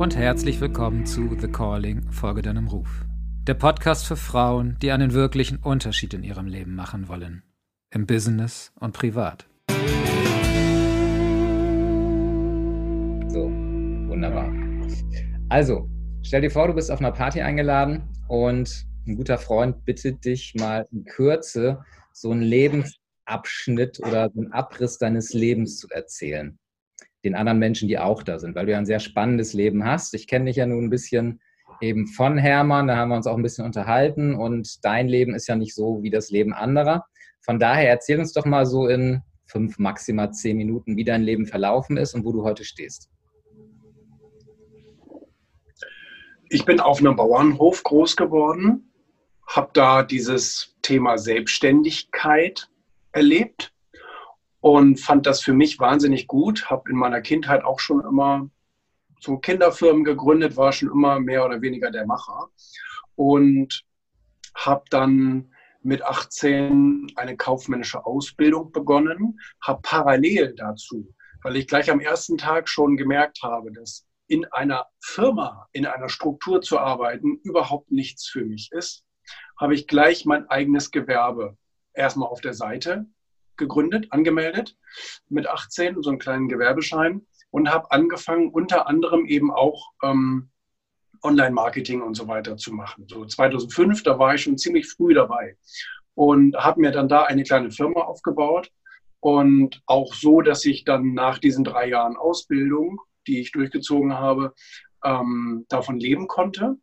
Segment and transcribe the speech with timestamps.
[0.00, 3.04] und herzlich willkommen zu The Calling, Folge deinem Ruf.
[3.46, 7.42] Der Podcast für Frauen, die einen wirklichen Unterschied in ihrem Leben machen wollen.
[7.90, 9.46] Im Business und privat.
[13.28, 13.50] So,
[14.08, 14.50] wunderbar.
[15.50, 15.86] Also,
[16.22, 20.54] stell dir vor, du bist auf einer Party eingeladen und ein guter Freund bittet dich
[20.54, 26.58] mal in Kürze so einen Lebensabschnitt oder einen Abriss deines Lebens zu erzählen.
[27.24, 30.14] Den anderen Menschen, die auch da sind, weil du ja ein sehr spannendes Leben hast.
[30.14, 31.40] Ich kenne dich ja nun ein bisschen
[31.80, 35.46] eben von Hermann, da haben wir uns auch ein bisschen unterhalten und dein Leben ist
[35.46, 37.06] ja nicht so wie das Leben anderer.
[37.40, 41.46] Von daher erzähl uns doch mal so in fünf, maximal zehn Minuten, wie dein Leben
[41.46, 43.10] verlaufen ist und wo du heute stehst.
[46.48, 48.92] Ich bin auf einem Bauernhof groß geworden,
[49.46, 52.68] habe da dieses Thema Selbstständigkeit
[53.12, 53.72] erlebt
[54.60, 56.70] und fand das für mich wahnsinnig gut.
[56.70, 58.48] Habe in meiner Kindheit auch schon immer
[59.20, 62.48] so Kinderfirmen gegründet, war schon immer mehr oder weniger der Macher
[63.14, 63.84] und
[64.54, 72.00] habe dann mit 18 eine kaufmännische Ausbildung begonnen, habe parallel dazu, weil ich gleich am
[72.00, 77.90] ersten Tag schon gemerkt habe, dass in einer Firma, in einer Struktur zu arbeiten, überhaupt
[77.90, 79.04] nichts für mich ist,
[79.58, 81.56] habe ich gleich mein eigenes Gewerbe
[81.94, 83.06] erstmal auf der Seite
[83.60, 84.76] gegründet, angemeldet
[85.28, 90.50] mit 18, so einen kleinen Gewerbeschein und habe angefangen, unter anderem eben auch ähm,
[91.22, 93.06] Online-Marketing und so weiter zu machen.
[93.08, 95.56] So 2005, da war ich schon ziemlich früh dabei
[96.14, 98.70] und habe mir dann da eine kleine Firma aufgebaut
[99.20, 104.54] und auch so, dass ich dann nach diesen drei Jahren Ausbildung, die ich durchgezogen habe,
[105.04, 106.76] ähm, davon leben konnte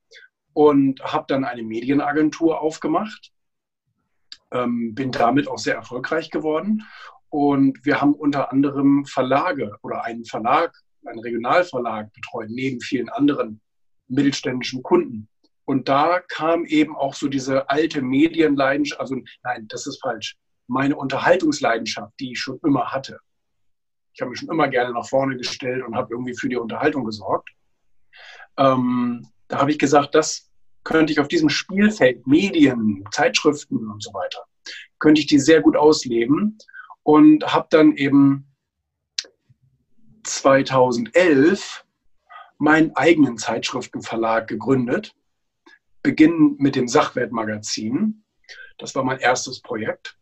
[0.53, 3.31] und habe dann eine Medienagentur aufgemacht.
[4.51, 6.83] Ähm, bin damit auch sehr erfolgreich geworden
[7.29, 10.73] und wir haben unter anderem Verlage oder einen Verlag,
[11.05, 13.61] einen Regionalverlag betreut, neben vielen anderen
[14.07, 15.27] mittelständischen Kunden.
[15.65, 20.95] Und da kam eben auch so diese alte Medienleidenschaft, also nein, das ist falsch, meine
[20.95, 23.19] Unterhaltungsleidenschaft, die ich schon immer hatte.
[24.13, 27.03] Ich habe mich schon immer gerne nach vorne gestellt und habe irgendwie für die Unterhaltung
[27.03, 27.49] gesorgt.
[28.57, 30.46] Ähm, da habe ich gesagt, das
[30.87, 34.45] könnte ich auf diesem Spielfeld Medien, Zeitschriften und so weiter,
[34.99, 36.57] könnte ich die sehr gut ausleben
[37.03, 38.47] und habe dann eben
[40.23, 41.85] 2011
[42.57, 45.13] meinen eigenen Zeitschriftenverlag gegründet,
[46.03, 48.23] beginnen mit dem Sachwertmagazin.
[48.77, 50.17] Das war mein erstes Projekt.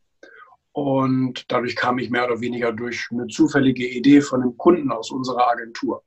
[0.72, 5.12] Und dadurch kam ich mehr oder weniger durch eine zufällige Idee von einem Kunden aus
[5.12, 6.04] unserer Agentur.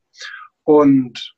[0.65, 1.38] Und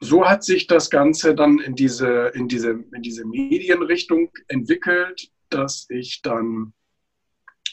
[0.00, 5.86] so hat sich das Ganze dann in diese, in diese, in diese Medienrichtung entwickelt, dass
[5.88, 6.72] ich dann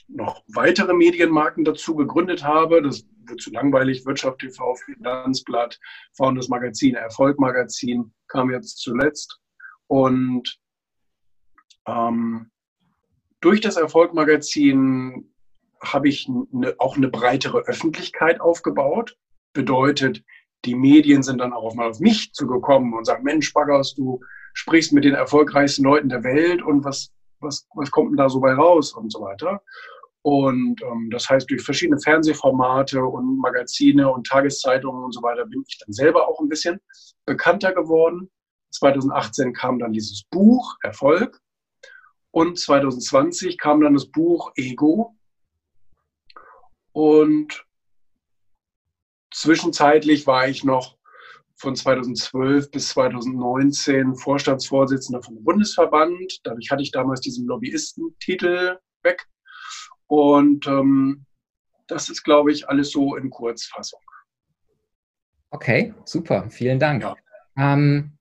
[0.08, 2.82] noch weitere Medienmarken dazu gegründet habe.
[2.82, 4.06] Das wird zu langweilig.
[4.06, 5.80] Wirtschaft TV, Finanzblatt,
[6.14, 9.40] Founders Magazin, Erfolg Magazin kam jetzt zuletzt.
[9.88, 10.60] Und
[11.88, 12.52] ähm,
[13.42, 15.34] durch das Erfolg Magazin
[15.82, 19.18] habe ich eine, auch eine breitere Öffentlichkeit aufgebaut.
[19.54, 20.24] Bedeutet,
[20.66, 24.20] die Medien sind dann auch mal auf mich zugekommen und sagen, Mensch, Baggers, du
[24.54, 28.40] sprichst mit den erfolgreichsten Leuten der Welt und was, was, was kommt denn da so
[28.40, 29.62] bei raus und so weiter.
[30.22, 35.64] Und ähm, das heißt, durch verschiedene Fernsehformate und Magazine und Tageszeitungen und so weiter bin
[35.68, 36.80] ich dann selber auch ein bisschen
[37.26, 38.30] bekannter geworden.
[38.72, 41.40] 2018 kam dann dieses Buch Erfolg
[42.32, 45.16] und 2020 kam dann das Buch Ego.
[46.94, 47.66] Und
[49.34, 50.98] zwischenzeitlich war ich noch
[51.56, 56.40] von 2012 bis 2019 Vorstandsvorsitzender vom Bundesverband.
[56.44, 59.26] Dadurch hatte ich damals diesen Lobbyistentitel weg
[60.08, 61.26] und ähm,
[61.88, 64.00] das ist, glaube ich, alles so in Kurzfassung.
[65.52, 67.04] Okay, super, vielen Dank.
[67.04, 67.16] Ja.
[67.58, 68.18] Ähm,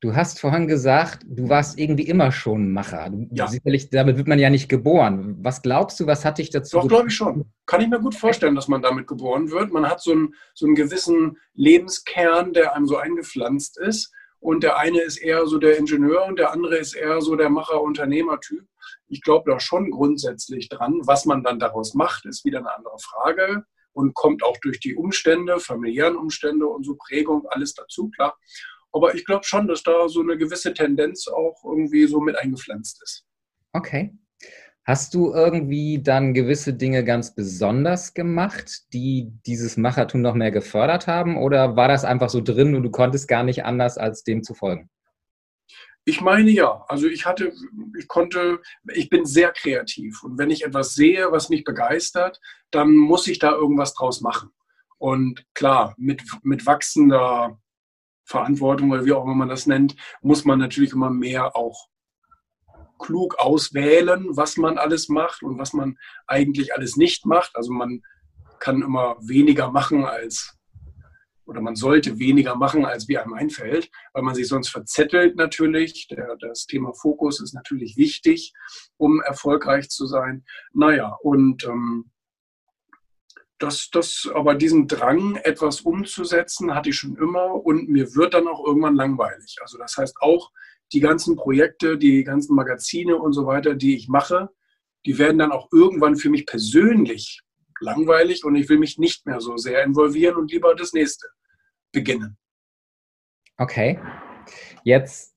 [0.00, 3.10] du hast vorhin gesagt, du warst irgendwie immer schon Macher.
[3.10, 3.48] Du, ja.
[3.48, 5.36] Sicherlich, damit wird man ja nicht geboren.
[5.40, 6.78] Was glaubst du, was hat dich dazu?
[6.78, 7.50] Doch, glaube ich schon.
[7.66, 9.72] Kann ich mir gut vorstellen, dass man damit geboren wird.
[9.72, 14.12] Man hat so einen, so einen gewissen Lebenskern, der einem so eingepflanzt ist.
[14.38, 17.48] Und der eine ist eher so der Ingenieur und der andere ist eher so der
[17.48, 18.64] Macher-Unternehmer-Typ
[19.08, 21.00] ich glaube da schon grundsätzlich dran.
[21.04, 24.94] Was man dann daraus macht, ist wieder eine andere Frage und kommt auch durch die
[24.94, 28.36] Umstände, familiären Umstände und so Prägung, alles dazu, klar.
[28.96, 33.02] Aber ich glaube schon, dass da so eine gewisse Tendenz auch irgendwie so mit eingepflanzt
[33.02, 33.26] ist.
[33.74, 34.16] Okay.
[34.86, 41.06] Hast du irgendwie dann gewisse Dinge ganz besonders gemacht, die dieses Machertum noch mehr gefördert
[41.08, 41.36] haben?
[41.36, 44.54] Oder war das einfach so drin und du konntest gar nicht anders, als dem zu
[44.54, 44.88] folgen?
[46.06, 46.86] Ich meine ja.
[46.88, 47.52] Also ich hatte,
[47.98, 48.62] ich konnte,
[48.94, 50.22] ich bin sehr kreativ.
[50.22, 52.40] Und wenn ich etwas sehe, was mich begeistert,
[52.70, 54.48] dann muss ich da irgendwas draus machen.
[54.96, 57.60] Und klar, mit, mit wachsender
[58.26, 61.88] Verantwortung oder wie auch immer man das nennt, muss man natürlich immer mehr auch
[62.98, 65.96] klug auswählen, was man alles macht und was man
[66.26, 67.54] eigentlich alles nicht macht.
[67.54, 68.02] Also man
[68.58, 70.56] kann immer weniger machen als
[71.44, 76.08] oder man sollte weniger machen, als wie einem einfällt, weil man sich sonst verzettelt natürlich.
[76.08, 78.52] Der, das Thema Fokus ist natürlich wichtig,
[78.96, 80.44] um erfolgreich zu sein.
[80.72, 82.10] Naja, und ähm,
[83.58, 88.48] das, das, aber diesen Drang, etwas umzusetzen, hatte ich schon immer und mir wird dann
[88.48, 89.56] auch irgendwann langweilig.
[89.60, 90.52] Also das heißt auch,
[90.92, 94.50] die ganzen Projekte, die ganzen Magazine und so weiter, die ich mache,
[95.04, 97.42] die werden dann auch irgendwann für mich persönlich
[97.80, 101.26] langweilig und ich will mich nicht mehr so sehr involvieren und lieber das nächste
[101.92, 102.36] beginnen.
[103.58, 103.98] Okay.
[104.84, 105.34] Jetzt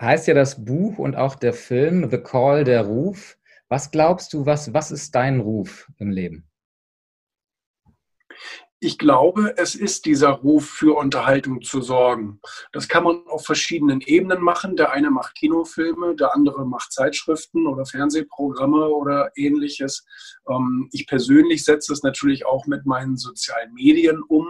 [0.00, 3.38] heißt ja das Buch und auch der Film The Call, der Ruf.
[3.68, 6.49] Was glaubst du, was, was ist dein Ruf im Leben?
[8.82, 12.40] Ich glaube, es ist dieser Ruf für Unterhaltung zu sorgen.
[12.72, 14.74] Das kann man auf verschiedenen Ebenen machen.
[14.74, 20.06] Der eine macht Kinofilme, der andere macht Zeitschriften oder Fernsehprogramme oder ähnliches.
[20.48, 24.48] Ähm, ich persönlich setze es natürlich auch mit meinen sozialen Medien um,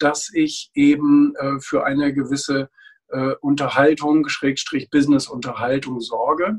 [0.00, 2.70] dass ich eben äh, für eine gewisse
[3.10, 6.56] äh, Unterhaltung, Schrägstrich Business-Unterhaltung sorge.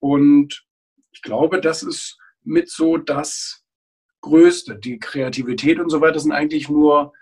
[0.00, 0.66] Und
[1.12, 3.57] ich glaube, das ist mit so das,
[4.20, 4.76] Größte.
[4.76, 7.12] Die Kreativität und so weiter sind eigentlich nur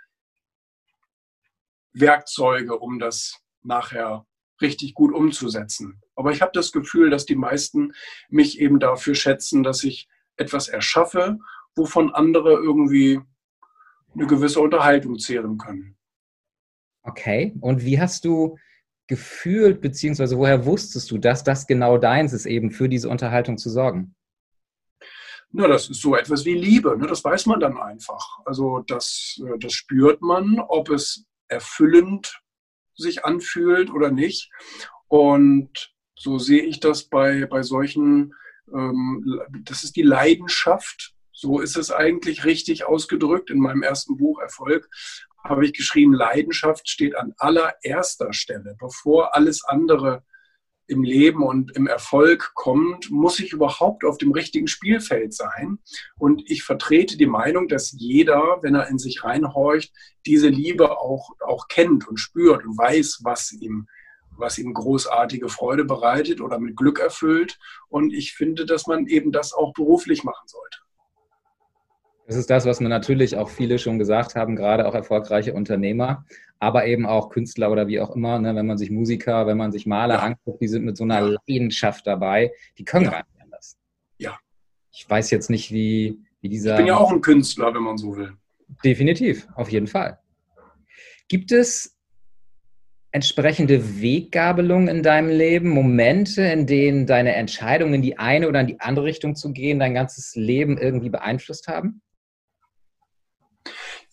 [1.93, 4.27] Werkzeuge, um das nachher
[4.61, 6.01] richtig gut umzusetzen.
[6.15, 7.93] Aber ich habe das Gefühl, dass die meisten
[8.29, 11.39] mich eben dafür schätzen, dass ich etwas erschaffe,
[11.75, 13.21] wovon andere irgendwie
[14.15, 15.97] eine gewisse Unterhaltung zehren können.
[17.03, 18.59] Okay, und wie hast du
[19.07, 23.71] gefühlt, beziehungsweise woher wusstest du, dass das genau deins ist, eben für diese Unterhaltung zu
[23.71, 24.15] sorgen?
[25.53, 26.97] Na, das ist so etwas wie Liebe.
[26.99, 27.07] Ne?
[27.07, 28.39] Das weiß man dann einfach.
[28.45, 32.41] Also das, äh, das spürt man, ob es erfüllend
[32.95, 34.51] sich anfühlt oder nicht.
[35.09, 38.35] Und so sehe ich das bei, bei solchen,
[38.73, 41.15] ähm, das ist die Leidenschaft.
[41.33, 43.51] So ist es eigentlich richtig ausgedrückt.
[43.51, 44.89] In meinem ersten Buch Erfolg
[45.45, 50.25] habe ich geschrieben, Leidenschaft steht an allererster Stelle, bevor alles andere
[50.89, 55.79] im Leben und im Erfolg kommt, muss ich überhaupt auf dem richtigen Spielfeld sein.
[56.19, 59.93] Und ich vertrete die Meinung, dass jeder, wenn er in sich reinhorcht,
[60.27, 63.89] diese Liebe auch, auch kennt und spürt und weiß, was ihm,
[64.31, 67.59] was ihm großartige Freude bereitet oder mit Glück erfüllt.
[67.89, 70.79] Und ich finde, dass man eben das auch beruflich machen sollte.
[72.27, 76.25] Das ist das, was mir natürlich auch viele schon gesagt haben, gerade auch erfolgreiche Unternehmer
[76.59, 79.73] aber eben auch Künstler oder wie auch immer, ne, wenn man sich Musiker, wenn man
[79.73, 80.21] sich Maler ja.
[80.21, 81.37] anguckt, die sind mit so einer ja.
[81.47, 83.11] Leidenschaft dabei, die können ja.
[83.11, 83.79] gar nicht anders.
[84.19, 84.39] Ja.
[84.91, 86.73] Ich weiß jetzt nicht, wie, wie dieser.
[86.73, 88.33] Ich bin ja auch ein Künstler, wenn man so will.
[88.85, 90.19] Definitiv, auf jeden Fall.
[91.29, 91.97] Gibt es
[93.13, 98.67] entsprechende Weggabelungen in deinem Leben, Momente, in denen deine Entscheidungen in die eine oder in
[98.67, 102.03] die andere Richtung zu gehen, dein ganzes Leben irgendwie beeinflusst haben?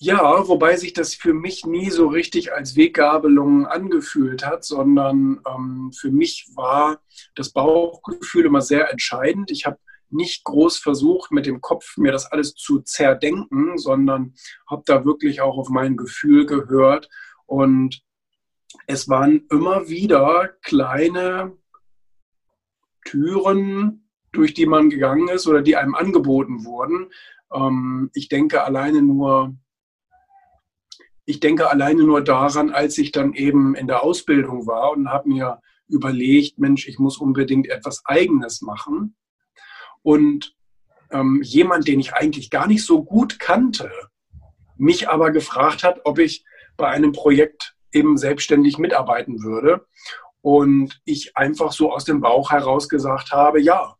[0.03, 5.93] Ja, wobei sich das für mich nie so richtig als Weggabelung angefühlt hat, sondern ähm,
[5.97, 7.01] für mich war
[7.35, 9.49] das Bauchgefühl immer sehr entscheidend.
[9.49, 9.77] Ich habe
[10.09, 14.33] nicht groß versucht, mit dem Kopf mir das alles zu zerdenken, sondern
[14.69, 17.07] habe da wirklich auch auf mein Gefühl gehört.
[17.45, 18.03] Und
[18.87, 21.55] es waren immer wieder kleine
[23.05, 27.09] Türen, durch die man gegangen ist oder die einem angeboten wurden.
[27.53, 29.55] Ähm, ich denke alleine nur
[31.25, 35.29] ich denke alleine nur daran, als ich dann eben in der Ausbildung war und habe
[35.29, 39.15] mir überlegt, Mensch, ich muss unbedingt etwas Eigenes machen.
[40.01, 40.55] Und
[41.11, 43.91] ähm, jemand, den ich eigentlich gar nicht so gut kannte,
[44.77, 46.43] mich aber gefragt hat, ob ich
[46.75, 49.85] bei einem Projekt eben selbstständig mitarbeiten würde.
[50.41, 53.95] Und ich einfach so aus dem Bauch heraus gesagt habe, ja,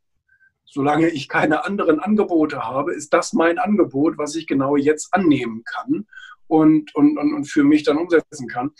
[0.66, 5.64] solange ich keine anderen Angebote habe, ist das mein Angebot, was ich genau jetzt annehmen
[5.64, 6.06] kann
[6.48, 8.72] und, und, und, und für mich dann umsetzen kann.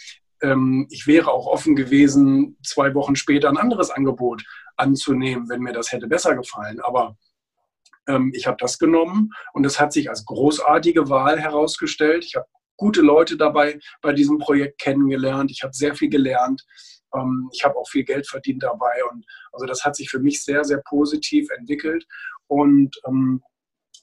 [0.42, 4.44] Ähm, ich wäre auch offen gewesen, zwei Wochen später ein anderes Angebot
[4.76, 6.80] anzunehmen, wenn mir das hätte besser gefallen.
[6.82, 7.16] Aber
[8.08, 12.26] ähm, ich habe das genommen und es hat sich als großartige Wahl herausgestellt.
[12.26, 15.52] Ich habe gute Leute dabei bei diesem Projekt kennengelernt.
[15.52, 16.64] Ich habe sehr viel gelernt.
[17.16, 19.04] Ähm, ich habe auch viel Geld verdient dabei.
[19.12, 22.06] Und also das hat sich für mich sehr, sehr positiv entwickelt.
[22.48, 23.42] Und ähm,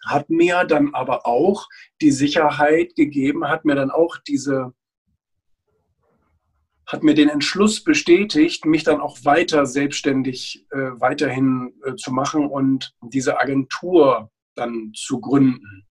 [0.07, 1.69] hat mir dann aber auch
[2.01, 4.73] die Sicherheit gegeben, hat mir dann auch diese,
[6.87, 12.47] hat mir den Entschluss bestätigt, mich dann auch weiter selbstständig äh, weiterhin äh, zu machen
[12.47, 15.87] und diese Agentur dann zu gründen.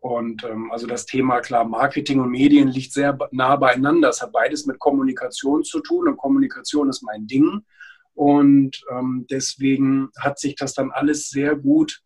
[0.00, 4.10] Und ähm, also das Thema, klar, Marketing und Medien liegt sehr nah beieinander.
[4.10, 7.62] Es hat beides mit Kommunikation zu tun und Kommunikation ist mein Ding.
[8.14, 12.00] Und ähm, deswegen hat sich das dann alles sehr gut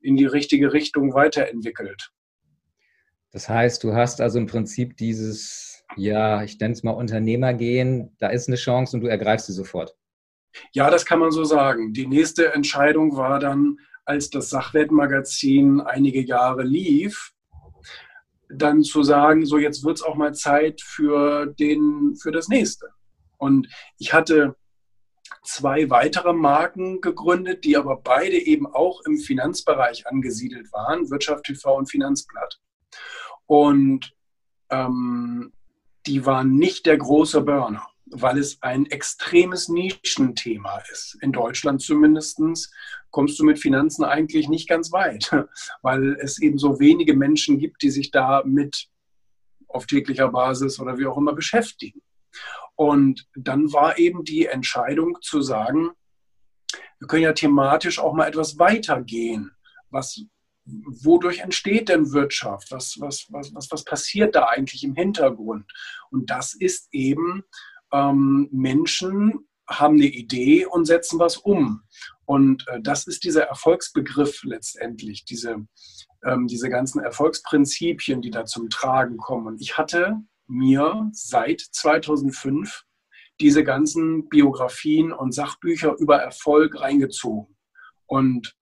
[0.00, 2.10] in die richtige Richtung weiterentwickelt.
[3.32, 8.28] Das heißt, du hast also im Prinzip dieses, ja, ich nenne es mal Unternehmergehen, da
[8.28, 9.94] ist eine Chance und du ergreifst sie sofort.
[10.72, 11.92] Ja, das kann man so sagen.
[11.92, 17.32] Die nächste Entscheidung war dann, als das Sachwertmagazin einige Jahre lief,
[18.48, 22.86] dann zu sagen, so jetzt wird es auch mal Zeit für, den, für das nächste.
[23.38, 24.54] Und ich hatte
[25.46, 31.76] zwei weitere Marken gegründet, die aber beide eben auch im Finanzbereich angesiedelt waren, Wirtschaft TV
[31.76, 32.60] und Finanzblatt.
[33.46, 34.14] Und
[34.70, 35.52] ähm,
[36.06, 41.18] die waren nicht der große Burner weil es ein extremes Nischenthema ist.
[41.22, 42.40] In Deutschland zumindest
[43.10, 45.30] kommst du mit Finanzen eigentlich nicht ganz weit,
[45.82, 48.88] weil es eben so wenige Menschen gibt, die sich damit
[49.68, 52.00] auf täglicher Basis oder wie auch immer beschäftigen.
[52.76, 55.90] Und dann war eben die Entscheidung zu sagen,
[56.98, 59.50] wir können ja thematisch auch mal etwas weitergehen.
[59.90, 60.22] Was,
[60.64, 62.70] wodurch entsteht denn Wirtschaft?
[62.70, 65.70] Was, was, was, was, was passiert da eigentlich im Hintergrund?
[66.10, 67.44] Und das ist eben
[67.92, 71.82] ähm, Menschen haben eine Idee und setzen was um.
[72.24, 75.66] Und äh, das ist dieser Erfolgsbegriff letztendlich, diese,
[76.24, 79.46] ähm, diese ganzen Erfolgsprinzipien, die da zum Tragen kommen.
[79.46, 82.84] Und ich hatte mir seit 2005
[83.40, 87.56] diese ganzen Biografien und Sachbücher über Erfolg reingezogen.
[88.06, 88.56] Und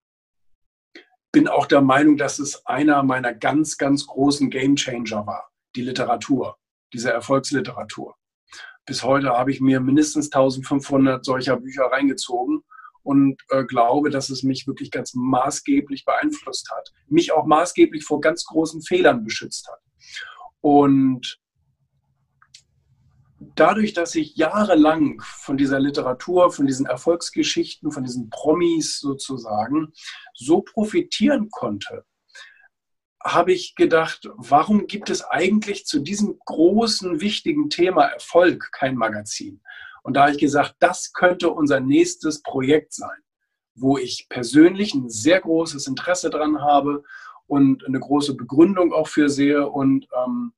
[1.32, 6.56] bin auch der Meinung, dass es einer meiner ganz, ganz großen Gamechanger war, die Literatur,
[6.92, 8.16] diese Erfolgsliteratur
[8.86, 12.62] bis heute habe ich mir mindestens 1500 solcher Bücher reingezogen
[13.02, 16.92] und äh, glaube, dass es mich wirklich ganz maßgeblich beeinflusst hat.
[17.08, 19.80] Mich auch maßgeblich vor ganz großen Fehlern beschützt hat.
[20.60, 21.38] Und
[23.54, 29.92] dadurch, dass ich jahrelang von dieser Literatur, von diesen Erfolgsgeschichten, von diesen Promis sozusagen
[30.34, 32.04] so profitieren konnte,
[33.22, 39.62] habe ich gedacht, warum gibt es eigentlich zu diesem großen, wichtigen Thema Erfolg kein Magazin?
[40.02, 43.18] Und da habe ich gesagt, das könnte unser nächstes Projekt sein,
[43.74, 47.02] wo ich persönlich ein sehr großes Interesse dran habe
[47.46, 50.52] und eine große Begründung auch für sehe und ähm,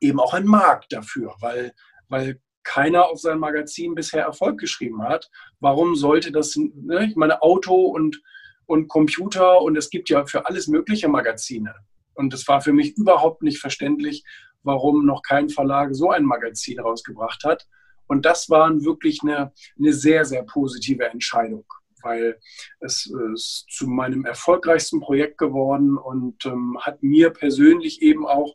[0.00, 1.74] eben auch einen Markt dafür, weil,
[2.14, 5.30] weil keiner auf sein Magazin bisher Erfolg geschrieben hat.
[5.60, 8.22] Warum sollte das, ne, ich meine, Auto und
[8.66, 11.74] und Computer und es gibt ja für alles mögliche Magazine.
[12.14, 14.24] Und es war für mich überhaupt nicht verständlich,
[14.62, 17.66] warum noch kein Verlag so ein Magazin rausgebracht hat.
[18.06, 21.64] Und das war wirklich eine, eine sehr, sehr positive Entscheidung,
[22.02, 22.38] weil
[22.80, 28.54] es ist zu meinem erfolgreichsten Projekt geworden und ähm, hat mir persönlich eben auch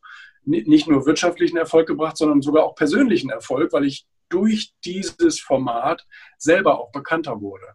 [0.50, 6.06] nicht nur wirtschaftlichen Erfolg gebracht, sondern sogar auch persönlichen Erfolg, weil ich durch dieses Format
[6.38, 7.66] selber auch bekannter wurde.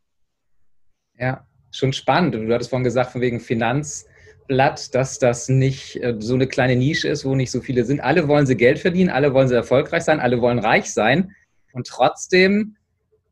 [1.16, 2.34] Ja, schon spannend.
[2.34, 7.08] Du hattest vorhin gesagt, von wegen Finanzblatt, dass das nicht äh, so eine kleine Nische
[7.08, 8.00] ist, wo nicht so viele sind.
[8.00, 11.34] Alle wollen sie Geld verdienen, alle wollen sie erfolgreich sein, alle wollen reich sein.
[11.72, 12.76] Und trotzdem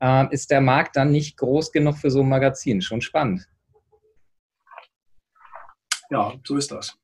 [0.01, 2.81] äh, ist der Markt dann nicht groß genug für so ein Magazin.
[2.81, 3.49] Schon spannend.
[6.11, 6.99] Ja, so ist das.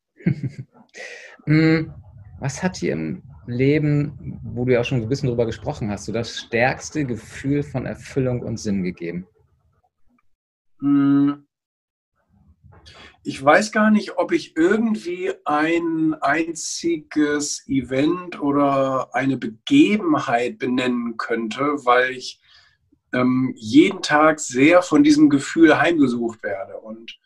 [1.45, 1.95] Hm,
[2.41, 6.05] was hat dir im Leben, wo du ja auch schon ein bisschen drüber gesprochen hast,
[6.05, 9.27] so das stärkste Gefühl von Erfüllung und Sinn gegeben?
[10.81, 11.45] Hm.
[13.25, 21.85] Ich weiß gar nicht, ob ich irgendwie ein einziges Event oder eine Begebenheit benennen könnte,
[21.85, 22.41] weil ich
[23.13, 27.19] ähm, jeden Tag sehr von diesem Gefühl heimgesucht werde und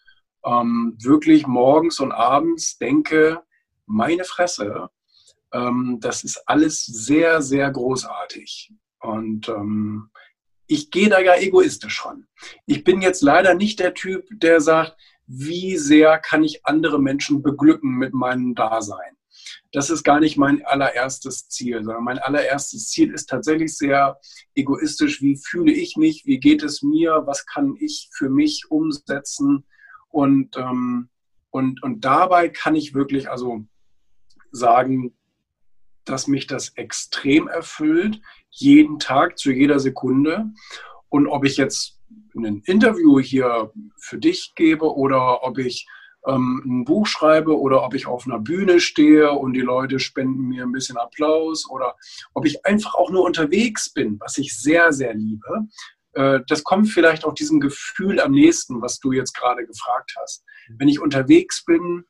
[0.45, 3.43] ähm, wirklich morgens und abends denke,
[3.87, 4.91] meine Fresse,
[5.53, 8.73] ähm, das ist alles sehr, sehr großartig.
[9.01, 10.11] Und ähm,
[10.67, 12.27] ich gehe da ja egoistisch ran.
[12.67, 17.43] Ich bin jetzt leider nicht der Typ, der sagt, wie sehr kann ich andere Menschen
[17.43, 19.17] beglücken mit meinem Dasein.
[19.73, 24.19] Das ist gar nicht mein allererstes Ziel, sondern mein allererstes Ziel ist tatsächlich sehr
[24.55, 25.21] egoistisch.
[25.23, 26.27] Wie fühle ich mich?
[26.27, 27.23] Wie geht es mir?
[27.27, 29.65] Was kann ich für mich umsetzen?
[30.09, 31.09] Und, ähm,
[31.51, 33.65] und, und dabei kann ich wirklich also
[34.51, 35.17] sagen,
[36.05, 40.47] dass mich das extrem erfüllt, jeden Tag, zu jeder Sekunde.
[41.09, 41.99] Und ob ich jetzt
[42.35, 45.87] ein Interview hier für dich gebe oder ob ich
[46.27, 50.49] ähm, ein Buch schreibe oder ob ich auf einer Bühne stehe und die Leute spenden
[50.49, 51.97] mir ein bisschen Applaus oder
[52.35, 55.67] ob ich einfach auch nur unterwegs bin, was ich sehr, sehr liebe.
[56.13, 60.45] Äh, das kommt vielleicht auch diesem Gefühl am nächsten, was du jetzt gerade gefragt hast.
[60.79, 62.05] Wenn ich unterwegs bin,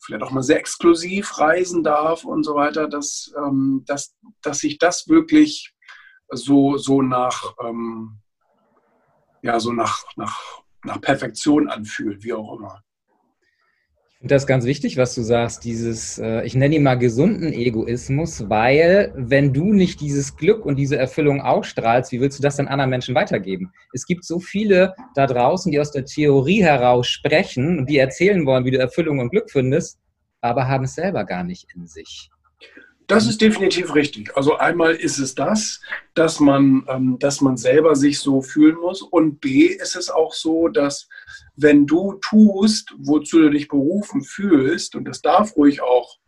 [0.00, 4.78] vielleicht auch mal sehr exklusiv reisen darf und so weiter, dass, ähm, dass, dass sich
[4.78, 5.74] das wirklich
[6.30, 8.20] so, so nach, ähm,
[9.42, 12.82] ja, so nach, nach, nach Perfektion anfühlt, wie auch immer.
[14.20, 18.50] Finde das ganz wichtig, was du sagst, dieses, äh, ich nenne ihn mal gesunden Egoismus,
[18.50, 22.68] weil wenn du nicht dieses Glück und diese Erfüllung ausstrahlst, wie willst du das dann
[22.68, 23.72] anderen Menschen weitergeben?
[23.94, 28.44] Es gibt so viele da draußen, die aus der Theorie heraus sprechen und die erzählen
[28.44, 29.98] wollen, wie du Erfüllung und Glück findest,
[30.42, 32.28] aber haben es selber gar nicht in sich.
[33.06, 34.36] Das ist definitiv richtig.
[34.36, 35.80] Also einmal ist es das,
[36.14, 39.00] dass man, ähm, dass man selber sich so fühlen muss.
[39.00, 41.08] Und B ist es auch so, dass
[41.56, 46.18] wenn du tust, wozu du dich berufen fühlst, und das darf ruhig auch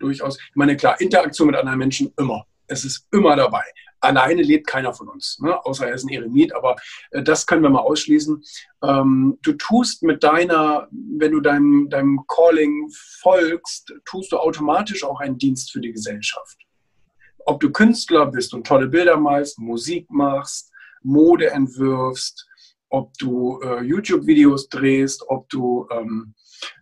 [0.00, 2.46] durchaus, ich meine, klar, Interaktion mit anderen Menschen immer.
[2.66, 3.64] Es ist immer dabei
[4.00, 5.64] alleine lebt keiner von uns, ne?
[5.64, 6.76] außer er ist ein Eremit, aber
[7.10, 8.42] äh, das können wir mal ausschließen.
[8.82, 15.20] Ähm, du tust mit deiner, wenn du deinem, deinem Calling folgst, tust du automatisch auch
[15.20, 16.58] einen Dienst für die Gesellschaft.
[17.46, 20.70] Ob du Künstler bist und tolle Bilder malst, Musik machst,
[21.02, 22.46] Mode entwirfst,
[22.88, 26.34] ob du äh, YouTube-Videos drehst, ob du ähm,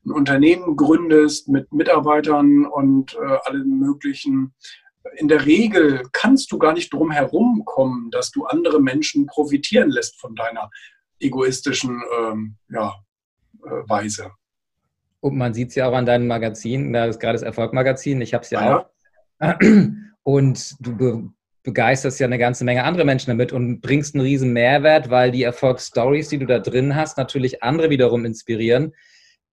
[0.05, 4.55] ein Unternehmen gründest mit Mitarbeitern und äh, allen möglichen
[5.17, 9.91] in der Regel kannst du gar nicht drum herum kommen, dass du andere Menschen profitieren
[9.91, 10.71] lässt von deiner
[11.21, 12.95] egoistischen ähm, ja,
[13.65, 14.31] äh, Weise.
[15.21, 18.35] Und man sieht es ja auch an deinem Magazin, da ist gerade das Erfolgmagazin, ich
[18.35, 19.61] habe es ja, ja, auch.
[20.23, 21.33] Und du
[21.67, 25.43] begeisterst ja eine ganze Menge andere Menschen damit und bringst einen riesen Mehrwert, weil die
[25.43, 28.95] Erfolgsstories, die du da drin hast, natürlich andere wiederum inspirieren,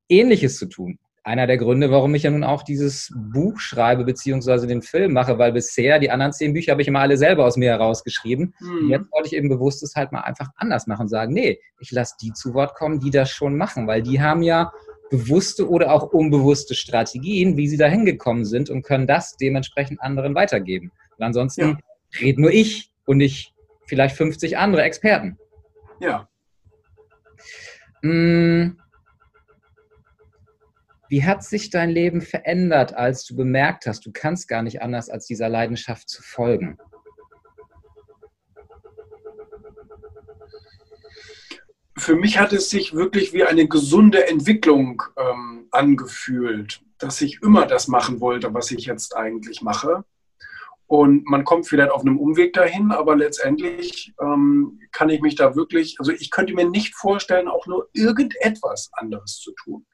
[0.07, 4.67] Ähnliches zu tun einer der Gründe, warum ich ja nun auch dieses Buch schreibe, beziehungsweise
[4.67, 7.55] den Film mache, weil bisher die anderen zehn Bücher habe ich immer alle selber aus
[7.55, 8.53] mir herausgeschrieben.
[8.59, 8.89] Mhm.
[8.89, 12.15] jetzt wollte ich eben bewusst es halt mal einfach anders machen, sagen, nee, ich lasse
[12.21, 14.73] die zu Wort kommen, die das schon machen, weil die haben ja
[15.09, 20.35] bewusste oder auch unbewusste Strategien, wie sie da hingekommen sind und können das dementsprechend anderen
[20.35, 20.91] weitergeben.
[21.17, 21.77] Und ansonsten ja.
[22.21, 23.53] Rede nur ich und nicht
[23.87, 25.37] vielleicht 50 andere Experten.
[25.99, 26.29] Ja.
[28.01, 28.77] Mmh
[31.13, 35.11] wie hat sich dein Leben verändert, als du bemerkt hast, du kannst gar nicht anders,
[35.11, 36.75] als dieser Leidenschaft zu folgen?
[41.95, 47.67] Für mich hat es sich wirklich wie eine gesunde Entwicklung ähm, angefühlt, dass ich immer
[47.67, 50.03] das machen wollte, was ich jetzt eigentlich mache.
[50.87, 55.55] Und man kommt vielleicht auf einem Umweg dahin, aber letztendlich ähm, kann ich mich da
[55.55, 59.85] wirklich, also ich könnte mir nicht vorstellen, auch nur irgendetwas anderes zu tun.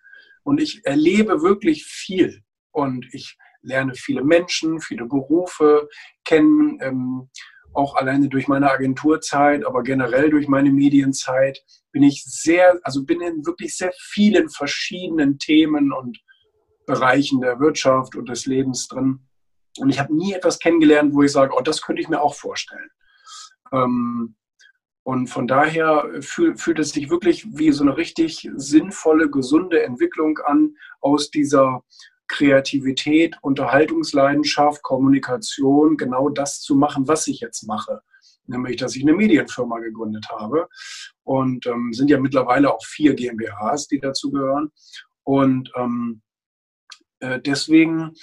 [0.43, 2.41] Und ich erlebe wirklich viel.
[2.71, 5.87] Und ich lerne viele Menschen, viele Berufe
[6.23, 7.29] kennen, ähm,
[7.73, 13.21] auch alleine durch meine Agenturzeit, aber generell durch meine Medienzeit bin ich sehr, also bin
[13.21, 16.19] in wirklich sehr vielen verschiedenen Themen und
[16.85, 19.19] Bereichen der Wirtschaft und des Lebens drin.
[19.79, 22.35] Und ich habe nie etwas kennengelernt, wo ich sage, oh, das könnte ich mir auch
[22.35, 22.89] vorstellen.
[23.71, 24.35] Ähm,
[25.03, 30.37] und von daher fühl, fühlt es sich wirklich wie so eine richtig sinnvolle, gesunde Entwicklung
[30.39, 31.83] an aus dieser
[32.27, 38.01] Kreativität, Unterhaltungsleidenschaft, Kommunikation, genau das zu machen, was ich jetzt mache.
[38.45, 40.67] Nämlich, dass ich eine Medienfirma gegründet habe.
[41.23, 44.71] Und ähm, sind ja mittlerweile auch vier GmbHs, die dazu gehören.
[45.23, 46.21] Und ähm,
[47.19, 48.13] äh, deswegen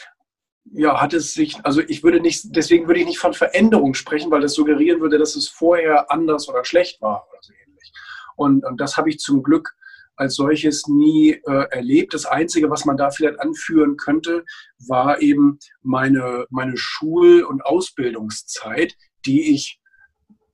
[0.73, 4.31] ja, hat es sich, also ich würde nicht, deswegen würde ich nicht von Veränderung sprechen,
[4.31, 7.93] weil das suggerieren würde, dass es vorher anders oder schlecht war oder so ähnlich.
[8.37, 9.75] Und, und das habe ich zum Glück
[10.17, 12.15] als solches nie äh, erlebt.
[12.15, 14.45] Das Einzige, was man da vielleicht anführen könnte,
[14.87, 19.79] war eben meine, meine Schul- und Ausbildungszeit, die ich,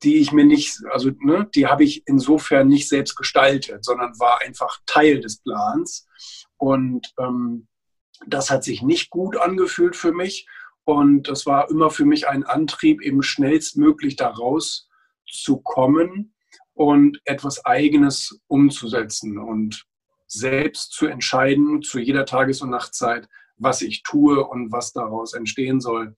[0.03, 4.41] die ich mir nicht, also ne, die habe ich insofern nicht selbst gestaltet, sondern war
[4.41, 6.07] einfach Teil des Plans.
[6.57, 7.67] Und ähm,
[8.27, 10.47] das hat sich nicht gut angefühlt für mich.
[10.85, 16.33] Und das war immer für mich ein Antrieb, eben schnellstmöglich da rauszukommen
[16.73, 19.85] und etwas Eigenes umzusetzen und
[20.27, 25.79] selbst zu entscheiden zu jeder Tages- und Nachtzeit, was ich tue und was daraus entstehen
[25.79, 26.15] soll.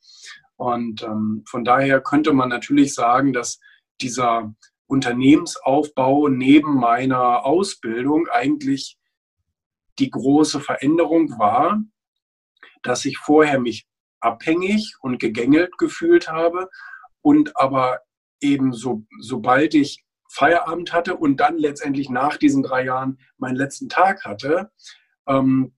[0.56, 3.60] Und ähm, von daher könnte man natürlich sagen, dass
[4.02, 4.56] dieser
[4.88, 8.98] Unternehmensaufbau neben meiner Ausbildung eigentlich
[10.00, 11.82] die große Veränderung war,
[12.88, 13.88] dass ich vorher mich
[14.20, 16.70] abhängig und gegängelt gefühlt habe
[17.22, 18.02] und aber
[18.42, 23.90] eben so, sobald ich Feierabend hatte und dann letztendlich nach diesen drei Jahren meinen letzten
[23.90, 24.72] Tag hatte,
[25.28, 25.74] ähm,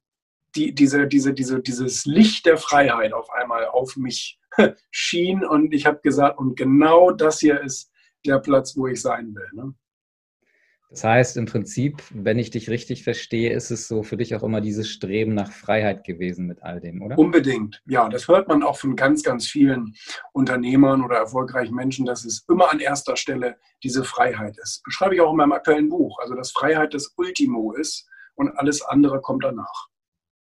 [0.56, 4.40] die, diese, diese, diese, dieses Licht der Freiheit auf einmal auf mich
[4.92, 7.92] schien und ich habe gesagt, und genau das hier ist
[8.26, 9.50] der Platz, wo ich sein will.
[9.54, 9.74] Ne?
[10.90, 14.44] Das heißt, im Prinzip, wenn ich dich richtig verstehe, ist es so für dich auch
[14.44, 17.18] immer dieses Streben nach Freiheit gewesen mit all dem, oder?
[17.18, 17.82] Unbedingt.
[17.88, 19.96] Ja, das hört man auch von ganz, ganz vielen
[20.32, 24.82] Unternehmern oder erfolgreichen Menschen, dass es immer an erster Stelle diese Freiheit ist.
[24.84, 26.20] Beschreibe ich auch in meinem aktuellen Buch.
[26.22, 29.88] Also, dass Freiheit das Ultimo ist und alles andere kommt danach.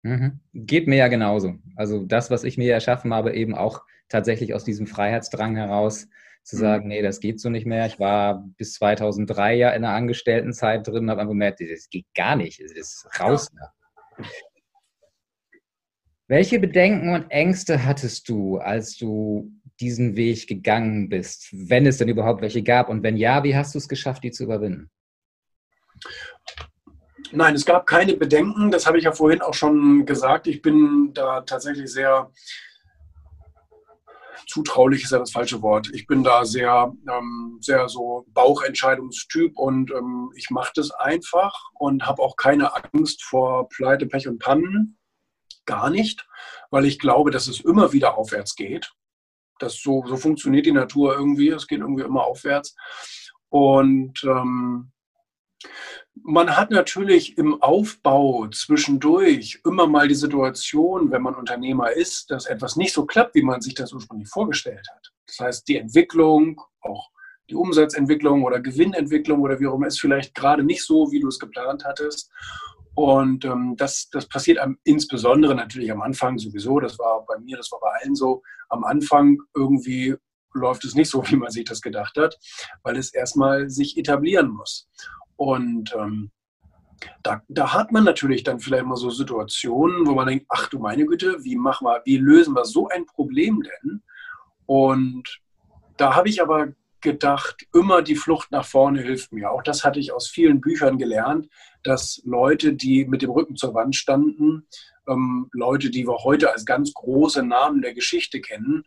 [0.01, 0.41] Mhm.
[0.53, 1.55] Geht mir ja genauso.
[1.77, 6.07] Also, das, was ich mir erschaffen habe, eben auch tatsächlich aus diesem Freiheitsdrang heraus
[6.43, 6.59] zu mhm.
[6.59, 7.85] sagen, nee, das geht so nicht mehr.
[7.85, 12.35] Ich war bis 2003 ja in der Angestelltenzeit drin, habe einfach gemerkt, das geht gar
[12.35, 13.47] nicht, das ist raus.
[13.53, 14.25] Ja.
[16.27, 22.07] Welche Bedenken und Ängste hattest du, als du diesen Weg gegangen bist, wenn es denn
[22.07, 22.89] überhaupt welche gab?
[22.89, 24.89] Und wenn ja, wie hast du es geschafft, die zu überwinden?
[27.31, 28.71] Nein, es gab keine Bedenken.
[28.71, 30.47] Das habe ich ja vorhin auch schon gesagt.
[30.47, 32.31] Ich bin da tatsächlich sehr
[34.47, 35.89] zutraulich ist ja das falsche Wort.
[35.93, 42.05] Ich bin da sehr, ähm, sehr so Bauchentscheidungstyp und ähm, ich mache das einfach und
[42.05, 44.97] habe auch keine Angst vor Pleite, Pech und Pannen.
[45.65, 46.27] Gar nicht,
[46.71, 48.91] weil ich glaube, dass es immer wieder aufwärts geht.
[49.59, 51.49] Das so, so funktioniert die Natur irgendwie.
[51.49, 52.75] Es geht irgendwie immer aufwärts.
[53.49, 54.91] Und ähm,
[56.15, 62.45] man hat natürlich im Aufbau zwischendurch immer mal die Situation, wenn man Unternehmer ist, dass
[62.45, 65.11] etwas nicht so klappt, wie man sich das ursprünglich vorgestellt hat.
[65.27, 67.09] Das heißt, die Entwicklung, auch
[67.49, 71.27] die Umsatzentwicklung oder Gewinnentwicklung oder wie auch immer ist vielleicht gerade nicht so, wie du
[71.27, 72.31] es geplant hattest.
[72.95, 76.79] Und ähm, das, das passiert am, insbesondere natürlich am Anfang sowieso.
[76.79, 78.43] Das war bei mir, das war bei allen so.
[78.69, 80.15] Am Anfang irgendwie
[80.53, 82.37] läuft es nicht so, wie man sich das gedacht hat,
[82.83, 84.87] weil es erstmal sich etablieren muss.
[85.35, 86.31] Und ähm,
[87.21, 90.79] da, da, hat man natürlich dann vielleicht mal so Situationen, wo man denkt, ach du
[90.79, 94.03] meine Güte, wie machen wir, wie lösen wir so ein Problem denn?
[94.65, 95.41] Und
[95.97, 99.51] da habe ich aber gedacht, immer die Flucht nach vorne hilft mir.
[99.51, 101.49] Auch das hatte ich aus vielen Büchern gelernt,
[101.83, 104.67] dass Leute, die mit dem Rücken zur Wand standen,
[105.07, 108.85] ähm, Leute, die wir heute als ganz große Namen der Geschichte kennen,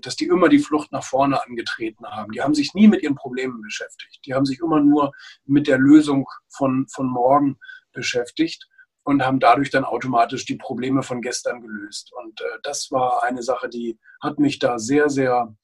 [0.00, 2.32] dass die immer die Flucht nach vorne angetreten haben.
[2.32, 4.20] Die haben sich nie mit ihren Problemen beschäftigt.
[4.24, 5.12] Die haben sich immer nur
[5.44, 7.58] mit der Lösung von, von morgen
[7.92, 8.68] beschäftigt
[9.04, 12.12] und haben dadurch dann automatisch die Probleme von gestern gelöst.
[12.12, 15.54] Und äh, das war eine Sache, die hat mich da sehr, sehr,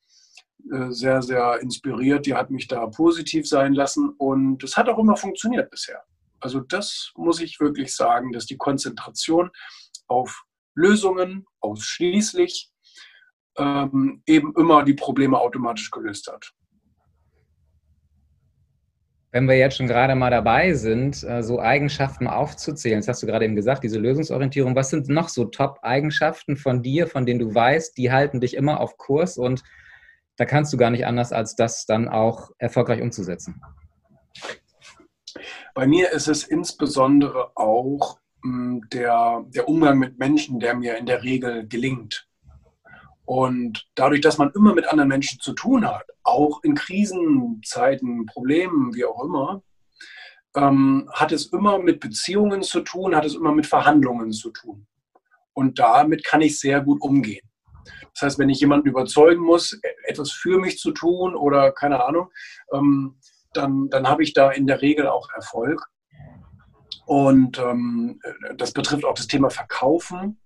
[0.70, 2.26] äh, sehr, sehr inspiriert.
[2.26, 6.02] Die hat mich da positiv sein lassen und es hat auch immer funktioniert bisher.
[6.40, 9.50] Also das muss ich wirklich sagen, dass die Konzentration
[10.06, 12.70] auf Lösungen ausschließlich
[13.60, 16.52] ähm, eben immer die Probleme automatisch gelöst hat.
[19.32, 23.28] Wenn wir jetzt schon gerade mal dabei sind, äh, so Eigenschaften aufzuzählen, das hast du
[23.28, 27.54] gerade eben gesagt, diese Lösungsorientierung, was sind noch so Top-Eigenschaften von dir, von denen du
[27.54, 29.62] weißt, die halten dich immer auf Kurs und
[30.36, 33.60] da kannst du gar nicht anders, als das dann auch erfolgreich umzusetzen?
[35.74, 41.06] Bei mir ist es insbesondere auch hm, der, der Umgang mit Menschen, der mir in
[41.06, 42.29] der Regel gelingt.
[43.30, 48.92] Und dadurch, dass man immer mit anderen Menschen zu tun hat, auch in Krisenzeiten, Problemen,
[48.92, 49.62] wie auch immer,
[50.56, 54.88] ähm, hat es immer mit Beziehungen zu tun, hat es immer mit Verhandlungen zu tun.
[55.52, 57.48] Und damit kann ich sehr gut umgehen.
[58.14, 62.32] Das heißt, wenn ich jemanden überzeugen muss, etwas für mich zu tun oder keine Ahnung,
[62.72, 63.16] ähm,
[63.52, 65.86] dann, dann habe ich da in der Regel auch Erfolg.
[67.06, 68.18] Und ähm,
[68.56, 70.40] das betrifft auch das Thema Verkaufen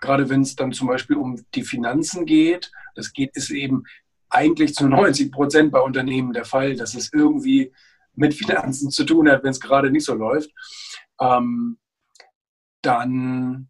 [0.00, 2.70] gerade wenn es dann zum Beispiel um die Finanzen geht.
[2.94, 3.84] Das geht, ist eben
[4.28, 7.72] eigentlich zu 90 Prozent bei Unternehmen der Fall, dass es irgendwie
[8.14, 10.50] mit Finanzen zu tun hat, wenn es gerade nicht so läuft.
[11.20, 11.78] Ähm,
[12.82, 13.68] dann,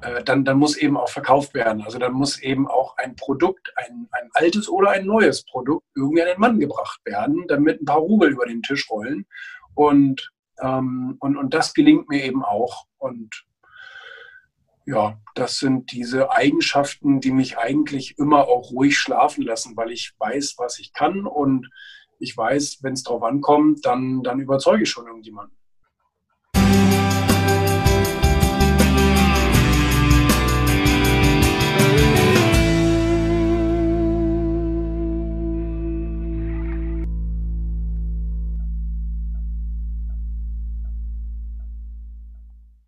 [0.00, 1.82] äh, dann, dann muss eben auch verkauft werden.
[1.82, 6.22] Also dann muss eben auch ein Produkt, ein, ein altes oder ein neues Produkt irgendwie
[6.22, 9.26] an den Mann gebracht werden, damit ein paar Rubel über den Tisch rollen.
[9.74, 12.86] Und, ähm, und, und das gelingt mir eben auch.
[12.98, 13.44] Und
[14.86, 20.12] ja, das sind diese Eigenschaften, die mich eigentlich immer auch ruhig schlafen lassen, weil ich
[20.18, 21.70] weiß, was ich kann und
[22.18, 25.56] ich weiß, wenn es drauf ankommt, dann, dann überzeuge ich schon irgendjemanden.